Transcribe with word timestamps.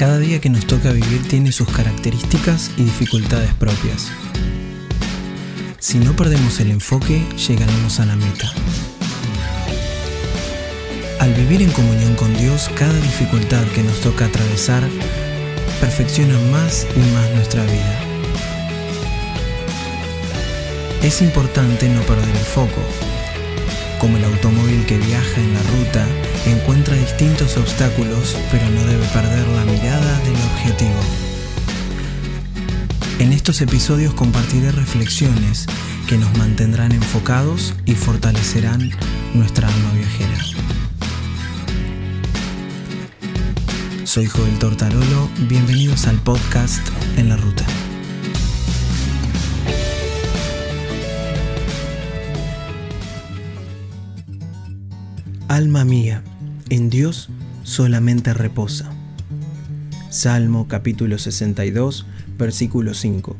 Cada 0.00 0.18
día 0.18 0.40
que 0.40 0.48
nos 0.48 0.66
toca 0.66 0.92
vivir 0.92 1.28
tiene 1.28 1.52
sus 1.52 1.68
características 1.68 2.70
y 2.78 2.84
dificultades 2.84 3.52
propias. 3.52 4.10
Si 5.78 5.98
no 5.98 6.16
perdemos 6.16 6.58
el 6.60 6.70
enfoque, 6.70 7.22
llegaremos 7.36 8.00
a 8.00 8.06
la 8.06 8.16
meta. 8.16 8.50
Al 11.18 11.34
vivir 11.34 11.60
en 11.60 11.70
comunión 11.72 12.14
con 12.14 12.34
Dios, 12.34 12.70
cada 12.76 12.94
dificultad 12.94 13.62
que 13.74 13.82
nos 13.82 14.00
toca 14.00 14.24
atravesar 14.24 14.82
perfecciona 15.82 16.38
más 16.50 16.86
y 16.96 17.00
más 17.12 17.30
nuestra 17.34 17.62
vida. 17.64 18.00
Es 21.02 21.20
importante 21.20 21.90
no 21.90 22.00
perder 22.04 22.36
el 22.36 22.46
foco. 22.46 23.09
Como 24.00 24.16
el 24.16 24.24
automóvil 24.24 24.86
que 24.86 24.96
viaja 24.96 25.40
en 25.42 25.52
la 25.52 25.60
ruta, 25.60 26.06
encuentra 26.46 26.96
distintos 26.96 27.58
obstáculos, 27.58 28.34
pero 28.50 28.66
no 28.70 28.82
debe 28.86 29.04
perder 29.08 29.46
la 29.48 29.64
mirada 29.66 30.18
del 30.20 30.36
objetivo. 30.36 31.00
En 33.18 33.34
estos 33.34 33.60
episodios 33.60 34.14
compartiré 34.14 34.72
reflexiones 34.72 35.66
que 36.08 36.16
nos 36.16 36.34
mantendrán 36.38 36.92
enfocados 36.92 37.74
y 37.84 37.94
fortalecerán 37.94 38.90
nuestra 39.34 39.68
alma 39.68 39.92
viajera. 39.92 40.44
Soy 44.04 44.24
Joel 44.24 44.58
Tortarolo, 44.58 45.28
bienvenidos 45.46 46.06
al 46.06 46.16
podcast 46.16 46.88
En 47.18 47.28
la 47.28 47.36
Ruta. 47.36 47.66
Alma 55.50 55.84
mía, 55.84 56.22
en 56.68 56.90
Dios 56.90 57.28
solamente 57.64 58.32
reposa. 58.34 58.88
Salmo 60.08 60.68
capítulo 60.68 61.18
62, 61.18 62.06
versículo 62.38 62.94
5. 62.94 63.36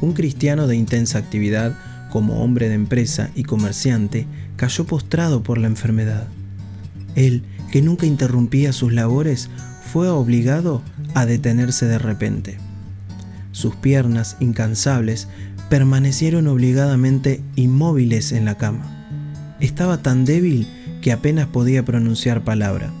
Un 0.00 0.12
cristiano 0.12 0.68
de 0.68 0.76
intensa 0.76 1.18
actividad, 1.18 1.76
como 2.12 2.44
hombre 2.44 2.68
de 2.68 2.76
empresa 2.76 3.30
y 3.34 3.42
comerciante, 3.42 4.28
cayó 4.54 4.86
postrado 4.86 5.42
por 5.42 5.58
la 5.58 5.66
enfermedad. 5.66 6.28
Él, 7.16 7.42
que 7.72 7.82
nunca 7.82 8.06
interrumpía 8.06 8.72
sus 8.72 8.92
labores, 8.92 9.50
fue 9.92 10.08
obligado 10.08 10.82
a 11.14 11.26
detenerse 11.26 11.86
de 11.86 11.98
repente. 11.98 12.58
Sus 13.50 13.74
piernas, 13.74 14.36
incansables, 14.38 15.26
permanecieron 15.68 16.46
obligadamente 16.46 17.42
inmóviles 17.56 18.30
en 18.30 18.44
la 18.44 18.56
cama. 18.56 19.56
Estaba 19.58 20.00
tan 20.00 20.24
débil 20.24 20.68
que 21.00 21.12
apenas 21.12 21.46
podía 21.46 21.84
pronunciar 21.84 22.44
palabra. 22.44 22.92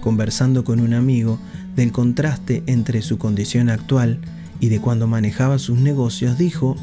Conversando 0.00 0.64
con 0.64 0.80
un 0.80 0.94
amigo 0.94 1.38
del 1.74 1.92
contraste 1.92 2.62
entre 2.66 3.02
su 3.02 3.18
condición 3.18 3.68
actual 3.68 4.20
y 4.60 4.68
de 4.68 4.80
cuando 4.80 5.06
manejaba 5.06 5.58
sus 5.58 5.78
negocios, 5.78 6.38
dijo, 6.38 6.76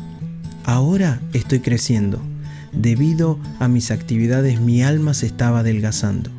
Ahora 0.66 1.20
estoy 1.34 1.59
creciendo. 1.59 2.22
Debido 2.72 3.40
a 3.59 3.67
mis 3.67 3.92
actividades 3.92 4.59
mi 4.59 4.81
alma 4.81 5.14
se 5.14 5.25
estaba 5.25 5.59
adelgazando. 5.59 6.31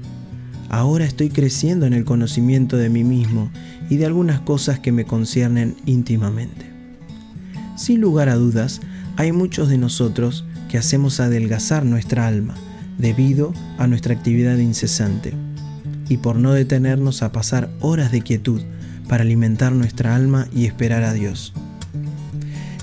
Ahora 0.68 1.04
estoy 1.04 1.28
creciendo 1.28 1.86
en 1.86 1.92
el 1.92 2.04
conocimiento 2.04 2.76
de 2.76 2.88
mí 2.88 3.04
mismo 3.04 3.50
y 3.88 3.96
de 3.96 4.06
algunas 4.06 4.40
cosas 4.40 4.80
que 4.80 4.92
me 4.92 5.04
conciernen 5.04 5.76
íntimamente. 5.86 6.66
Sin 7.76 8.00
lugar 8.00 8.28
a 8.28 8.34
dudas, 8.34 8.80
hay 9.16 9.30
muchos 9.30 9.68
de 9.68 9.78
nosotros 9.78 10.44
que 10.68 10.78
hacemos 10.78 11.20
adelgazar 11.20 11.84
nuestra 11.84 12.26
alma 12.26 12.54
debido 12.98 13.52
a 13.78 13.86
nuestra 13.86 14.14
actividad 14.14 14.56
incesante 14.58 15.34
y 16.08 16.18
por 16.18 16.36
no 16.36 16.52
detenernos 16.52 17.22
a 17.22 17.32
pasar 17.32 17.70
horas 17.80 18.12
de 18.12 18.22
quietud 18.22 18.62
para 19.08 19.22
alimentar 19.22 19.72
nuestra 19.72 20.14
alma 20.14 20.48
y 20.54 20.66
esperar 20.66 21.02
a 21.02 21.12
Dios. 21.12 21.52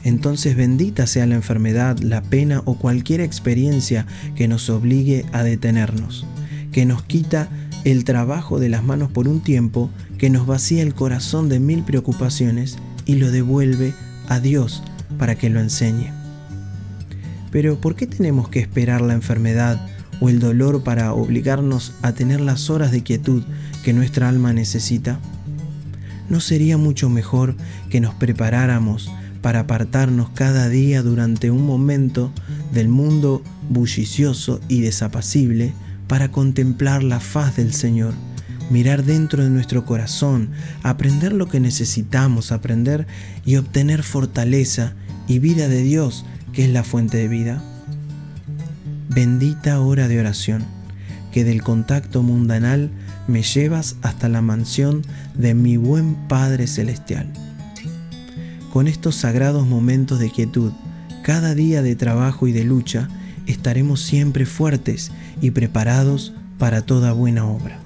Entonces 0.04 0.56
bendita 0.56 1.06
sea 1.06 1.28
la 1.28 1.36
enfermedad, 1.36 2.00
la 2.00 2.22
pena 2.22 2.62
o 2.66 2.76
cualquier 2.76 3.22
experiencia 3.22 4.06
que 4.36 4.48
nos 4.48 4.70
obligue 4.70 5.26
a 5.32 5.44
detenernos, 5.44 6.26
que 6.72 6.86
nos 6.86 7.04
quita 7.04 7.50
el 7.84 8.04
trabajo 8.04 8.60
de 8.60 8.70
las 8.70 8.84
manos 8.84 9.12
por 9.12 9.28
un 9.28 9.42
tiempo 9.42 9.90
que 10.18 10.30
nos 10.30 10.46
vacía 10.48 10.84
el 10.84 10.94
corazón 10.94 11.50
de 11.50 11.60
mil 11.60 11.84
preocupaciones 11.84 12.78
y 13.06 13.16
lo 13.16 13.32
devuelve 13.32 13.94
a 14.28 14.40
Dios 14.40 14.84
para 15.18 15.36
que 15.36 15.50
lo 15.50 15.60
enseñe. 15.60 16.12
Pero 17.52 17.80
¿por 17.80 17.96
qué 17.96 18.08
tenemos 18.08 18.50
que 18.50 18.60
esperar 18.60 19.02
la 19.02 19.14
enfermedad 19.14 19.86
o 20.22 20.30
el 20.30 20.40
dolor 20.40 20.84
para 20.84 21.14
obligarnos 21.14 21.94
a 22.02 22.14
tener 22.14 22.40
las 22.40 22.70
horas 22.70 22.92
de 22.92 23.04
quietud 23.04 23.44
que 23.84 23.92
nuestra 23.92 24.30
alma 24.30 24.54
necesita? 24.54 25.20
¿No 26.30 26.40
sería 26.40 26.78
mucho 26.78 27.09
mejor 27.09 27.58
que 27.90 28.00
nos 28.00 28.14
preparáramos 28.14 29.12
para 29.42 29.62
apartarnos 29.62 30.30
cada 30.30 30.70
día 30.70 31.02
durante 31.02 31.52
un 31.52 31.66
momento 31.66 32.31
del 32.72 32.88
mundo 32.88 33.42
bullicioso 33.70 34.62
y 34.70 34.81
desapacible 34.81 35.74
para 36.08 36.31
contemplar 36.31 37.04
la 37.04 37.20
faz 37.20 37.56
del 37.56 37.74
Señor, 37.74 38.14
mirar 38.70 39.04
dentro 39.04 39.44
de 39.44 39.50
nuestro 39.50 39.86
corazón, 39.86 40.52
aprender 40.84 41.34
lo 41.34 41.48
que 41.48 41.60
necesitamos 41.60 42.52
aprender 42.52 43.08
y 43.46 43.56
obtener 43.56 44.04
fortaleza 44.04 44.94
y 45.28 45.40
vida 45.40 45.68
de 45.68 45.81
Dios, 45.81 46.26
que 46.54 46.66
es 46.66 46.70
la 46.70 46.84
fuente 46.84 47.18
de 47.18 47.28
vida. 47.28 47.64
Bendita 49.14 49.82
hora 49.82 50.08
de 50.08 50.22
oración, 50.22 50.64
que 51.34 51.44
del 51.44 51.62
contacto 51.62 52.24
mundanal 52.24 52.92
me 53.28 53.44
llevas 53.44 53.98
hasta 54.04 54.30
la 54.30 54.42
mansión 54.42 55.02
de 55.34 55.54
mi 55.54 55.76
buen 55.76 56.16
Padre 56.30 56.66
Celestial. 56.66 57.30
Con 58.72 58.88
estos 58.88 59.16
sagrados 59.16 59.68
momentos 59.68 60.18
de 60.18 60.30
quietud, 60.30 60.72
cada 61.24 61.54
día 61.56 61.82
de 61.82 61.98
trabajo 61.98 62.48
y 62.48 62.54
de 62.54 62.64
lucha, 62.64 63.10
estaremos 63.48 64.00
siempre 64.00 64.46
fuertes 64.46 65.12
y 65.42 65.52
preparados 65.52 66.34
para 66.58 66.82
toda 66.82 67.12
buena 67.12 67.46
obra. 67.46 67.80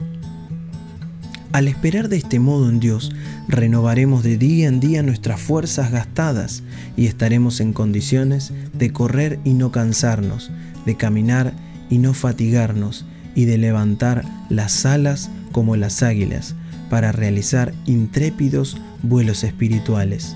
Al 1.53 1.68
esperar 1.68 2.07
de 2.07 2.18
este 2.18 2.40
modo 2.40 2.69
en 2.69 2.80
Dios, 2.80 3.12
renovaremos 3.47 4.22
de 4.22 4.38
día 4.38 4.68
en 4.68 4.80
día 4.80 5.02
nuestras 5.02 5.42
fuerzas 5.42 5.92
gastadas 5.92 6.62
y 6.96 7.07
estaremos 7.07 7.62
en 7.62 7.74
condiciones 7.74 8.53
de 8.74 8.92
correr 8.92 9.40
y 9.44 9.53
no 9.53 9.72
cansarnos, 9.72 10.52
de 10.85 10.96
caminar 10.96 11.53
y 11.90 11.97
no 11.97 12.13
fatigarnos, 12.13 13.06
y 13.35 13.46
de 13.46 13.57
levantar 13.57 14.23
las 14.50 14.85
alas 14.85 15.29
como 15.51 15.75
las 15.75 16.01
águilas 16.03 16.56
para 16.90 17.12
realizar 17.12 17.73
intrépidos 17.85 18.78
vuelos 19.03 19.44
espirituales. 19.44 20.35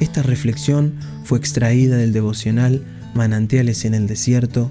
Esta 0.00 0.22
reflexión 0.22 0.94
fue 1.24 1.38
extraída 1.38 1.96
del 1.96 2.12
devocional 2.12 2.84
Manantiales 3.14 3.84
en 3.84 3.94
el 3.94 4.06
Desierto 4.06 4.70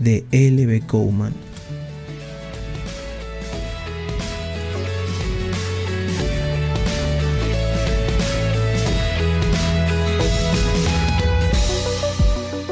de 0.00 0.24
L.B. 0.32 0.80
Cowman. 0.80 1.32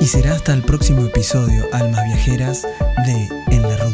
Y 0.00 0.06
será 0.06 0.34
hasta 0.34 0.54
el 0.54 0.62
próximo 0.62 1.04
episodio, 1.04 1.66
Almas 1.72 2.04
Viajeras, 2.06 2.66
de 3.06 3.28
En 3.50 3.62
la 3.62 3.76
Ruta. 3.76 3.89